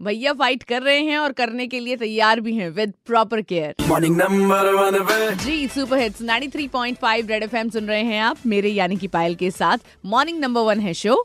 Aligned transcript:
भैया 0.00 0.32
फाइट 0.38 0.62
कर 0.62 0.82
रहे 0.82 0.98
हैं 1.04 1.18
और 1.18 1.32
करने 1.32 1.66
के 1.66 1.78
लिए 1.80 1.96
तैयार 1.96 2.40
भी 2.40 2.54
हैं 2.56 2.68
with 2.70 2.92
proper 3.06 3.40
care 3.42 3.74
morning 3.88 4.16
number 4.16 4.72
one 4.74 5.36
ji 5.44 5.66
super 5.74 5.98
hits 5.98 6.22
93.5 6.22 7.28
red 7.30 7.42
FM 7.42 7.68
सुन 7.70 7.86
रहे 7.88 8.02
हैं 8.04 8.20
आप 8.22 8.46
मेरे 8.46 8.70
यानी 8.70 8.96
कि 8.96 9.06
पायल 9.16 9.34
के 9.42 9.50
साथ 9.50 9.86
मॉर्निंग 10.14 10.40
नंबर 10.40 10.60
वन 10.64 10.80
है 10.80 10.92
शो 11.02 11.16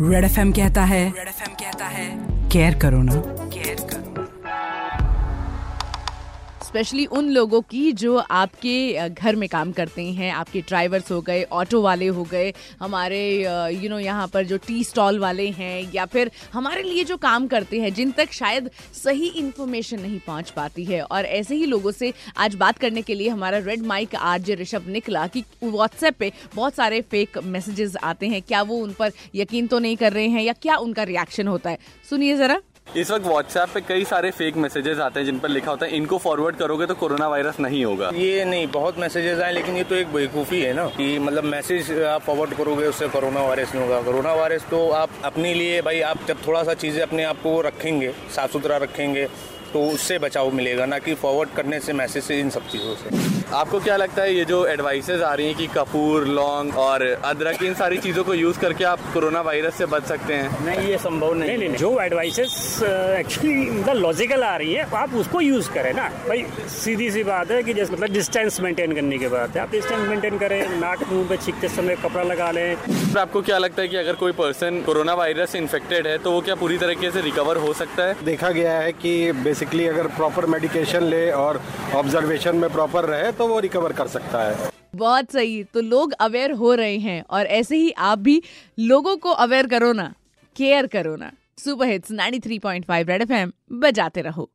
रेड 0.00 0.24
एफएम 0.24 0.52
कहता 0.52 0.84
है 0.84 1.04
रेड 1.08 1.28
एफ़ 1.28 1.48
कहता 1.48 1.86
है 1.86 2.10
केयर 2.52 2.78
करो 2.82 3.02
ना। 3.02 3.20
स्पेशली 6.62 7.04
उन 7.06 7.28
लोगों 7.30 7.60
की 7.62 7.90
जो 7.92 8.16
आपके 8.16 9.08
घर 9.08 9.36
में 9.36 9.48
काम 9.48 9.72
करते 9.72 10.02
हैं, 10.04 10.30
आपके 10.32 10.60
ड्राइवर्स 10.60 11.10
हो 11.12 11.20
गए, 11.20 11.42
ऑटो 11.52 11.80
वाले 11.82 12.06
हो 12.08 12.24
गए, 12.24 12.52
हमारे 12.80 13.20
यू 13.74 13.90
नो 13.90 13.98
यहाँ 13.98 14.26
पर 14.28 14.44
जो 14.44 14.56
टी 14.66 14.82
स्टॉल 14.84 15.18
वाले 15.18 15.48
हैं, 15.50 15.90
या 15.94 16.06
फिर 16.06 16.30
हमारे 16.52 16.82
लिए 16.82 17.04
जो 17.04 17.16
काम 17.16 17.46
करते 17.46 17.80
हैं, 17.80 17.92
जिन 17.94 18.12
तक 18.12 18.32
शायद 18.32 18.70
सही 18.94 19.28
इन्फॉर्मेशन 19.38 20.00
नहीं 20.00 20.18
पहुँच 20.26 20.50
पाती 20.50 20.84
है। 20.84 21.02
और 21.02 21.24
ऐसे 21.24 21.54
ही 21.54 21.66
लोगों 21.66 21.90
से 21.92 22.12
आज 22.36 22.54
बात 22.54 22.78
करने 22.78 23.02
के 23.02 23.14
लिए 23.14 23.28
हमारा 23.28 23.58
रेड 23.60 23.82
माइक 23.86 24.14
आरजे 24.14 24.54
ऋषभ 24.54 24.88
निकला 24.88 25.26
कि 25.26 25.44
व्हाट्सएप 25.62 26.16
पे 26.18 26.32
बहुत 26.54 26.74
सारे 26.74 27.00
फेक 27.02 27.38
मैसेजेस 27.44 27.96
आते 28.04 28.28
हैं। 28.28 28.42
क्या 28.42 28.62
वो 28.62 28.76
उन 28.76 28.92
पर 28.92 29.12
यकीन 29.34 29.66
तो 29.66 29.78
नहीं 29.78 29.96
कर 29.96 30.12
रहे 30.12 30.28
हैं, 30.28 30.42
या 30.42 30.52
क्या 30.52 30.76
उनका 30.78 31.02
रिएक्शन 31.04 31.48
होता 31.48 31.70
है? 31.70 31.78
सुनिए 32.10 32.36
ज़रा। 32.36 32.60
इस 32.86 33.10
वक्त 33.10 33.26
व्हाट्सएप 33.26 33.68
पे 33.74 33.80
कई 33.80 34.04
सारे 34.04 34.30
फेक 34.30 34.56
मैसेजेस 34.56 34.98
आते 34.98 35.20
हैं 35.20 35.26
जिन 35.26 35.38
पर 35.38 35.48
लिखा 35.48 35.70
होता 35.70 35.86
है, 35.86 35.96
इनको 35.96 36.16
फॉरवर्ड 36.18 36.56
करोगे 36.56 36.86
तो 36.86 36.94
कोरोना 36.94 37.28
वायरस 37.28 37.60
नहीं 37.60 37.84
होगा. 37.84 38.10
ये 38.14 38.44
नहीं, 38.44 38.66
बहुत 38.68 38.98
मैसेजेस 38.98 39.40
आए, 39.40 39.52
लेकिन 39.52 39.76
ये 39.76 39.84
तो 39.84 39.94
एक 39.94 40.12
बेवकूफ़ी 40.12 40.60
है 40.60 40.72
ना, 40.72 40.86
कि 40.88 41.18
मतलब 41.18 41.44
मैसेज 41.44 41.90
आप 42.02 42.22
फॉरवर्ड 42.22 42.54
करोगे, 42.54 42.86
उससे 42.86 43.08
कोरोना 43.08 43.42
वायरस 43.42 43.74
नहीं 43.74 43.84
होगा। 43.84 44.00
कोरोना 44.02 44.34
वायरस 44.34 44.66
तो 44.70 44.88
आप 44.90 45.10
अपने 45.24 45.54
लिए, 45.54 45.80
भाई, 45.82 46.00
आप 46.02 46.26
जब 46.28 46.46
थोड़ा 46.46 46.62
सा 46.62 46.74
चीज़ें 46.74 47.02
अपने 47.02 47.24
आप 47.24 47.40
को 47.42 47.60
रखेंगे 47.60 48.12
साफ़ 48.36 48.52
सुथरा 48.52 48.76
रखेंगे 48.76 49.26
तो 49.72 49.84
उससे 49.88 50.18
बचाव 50.18 50.50
मिलेगा 50.54 50.86
ना 50.86 50.98
कि 50.98 51.14
फॉरवर्ड 51.14 51.50
करने 51.56 51.80
से 51.80 51.92
मैसेज 51.92 52.24
से 52.24 52.38
इन 52.40 52.50
सब 52.50 52.68
चीज़ों 52.68 52.94
से। 52.94 53.30
आपको 53.54 53.78
क्या 53.80 53.96
लगता 53.96 54.22
है 54.22 54.34
ये 54.34 54.44
जो 54.44 54.64
एडवाइसेस 54.66 55.20
आ 55.22 55.32
रही 55.34 55.46
हैं 55.46 55.56
कि 55.56 55.66
कपूर 55.66 56.26
लौंग 56.28 56.76
और 56.78 57.02
अदरक 57.24 57.62
इन 57.62 57.74
सारी 57.74 57.98
चीज़ों 57.98 58.24
को 58.24 58.34
यूज़ 58.34 58.58
करके 58.58 58.84
आप 58.84 59.00
कोरोना 59.14 59.40
वायरस 59.40 59.74
से 59.74 59.86
बच 59.86 60.04
सकते 60.04 60.34
हैं? 60.34 60.64
नहीं 60.66 60.88
ये 60.88 60.98
संभव 60.98 61.34
नहीं 61.34 61.56
नहीं 61.58 61.68
नहीं। 61.68 61.78
जो 61.78 62.00
एडवाइसेस 62.00 62.52
एक्चुअली 63.18 63.54
मतलब 63.70 63.96
लॉजिकल 63.96 64.42
आ 64.42 64.56
रही 64.56 64.72
है 64.74 64.86
आप 64.94 65.14
उसको 65.14 65.40
यूज़ 65.40 65.70
करें 65.70 65.92
ना। 65.94 66.08
भाई 66.28 66.44
सीधी 66.74 67.10
सी 67.10 67.24
बात 67.24 67.50
है 67.50 67.62
कि 67.62 67.74
जैसे 67.74 67.92
मतलब 67.92 68.12
डिस्टेंस 68.12 68.60
मेंटेन 68.60 68.94
करने 68.94 69.18
के 69.18 69.28
बाद 69.28 69.58
आप 69.58 69.70
डिस्टेंस 69.70 70.08
मेंटेन 70.08 70.38
करें 70.38 70.60
नाक 70.80 71.02
मुँह 71.12 71.28
पे 71.28 71.36
छींकते 71.36 71.68
समय 71.68 71.96
कपड़ा 72.04 72.22
लगा 72.22 72.50
लें। 72.50 72.76
तो 73.12 73.20
आपको 73.20 73.42
क्या 73.42 73.58
लगता 73.58 73.82
है 73.82 73.88
कि 73.88 73.96
अगर 73.96 74.14
कोई 74.14 74.32
पर्सन 74.32 74.82
कोरोना 74.86 75.14
वायरस 75.14 75.50
से 75.50 75.58
इन्फेक्टेड 75.58 76.06
है 76.06 76.16
तो 76.18 76.30
वो 76.32 76.40
क्या 76.40 76.54
पूरी 76.54 76.78
तरीके 76.78 77.10
से 77.10 77.20
रिकवर 77.20 77.56
हो 77.58 77.72
सकता 77.74 78.02
है? 78.02 78.16
देखा 78.24 78.50
गया 78.50 78.72
है 78.74 78.92
कि 78.94 79.32
बेसिकली 79.62 79.86
अगर 79.86 80.06
प्रॉपर 80.08 80.46
मेडिकेशन 80.46 81.02
ले 81.04 81.30
और 81.30 81.60
ऑब्जर्वेशन 81.94 82.56
में 82.56 82.68
प्रॉपर 82.70 83.04
रहे 83.04 83.30
तो 83.32 83.46
वो 83.48 83.58
रिकवर 83.60 83.92
कर 83.92 84.06
सकता 84.08 84.42
है। 84.42 84.70
बहुत 84.96 85.30
सही 85.32 85.62
तो 85.64 85.80
लोग 85.80 86.12
अवेयर 86.20 86.52
हो 86.52 86.72
रहे 86.74 86.96
हैं 86.98 87.22
और 87.30 87.46
ऐसे 87.48 87.76
ही 87.76 87.90
आप 87.90 88.18
भी 88.18 88.42
लोगों 88.78 89.16
को 89.16 89.30
अवेयर 89.44 89.66
करो 89.66 89.92
ना 89.92 90.12
केयर 90.56 90.86
करो 90.86 91.14
ना। 91.16 91.30
सुपर 91.58 91.86
हिट्स 91.86 92.12
93.5 92.12 93.08
रेड 93.08 93.22
एफएम 93.22 93.52
बजाते 93.78 94.22
रहो। 94.22 94.48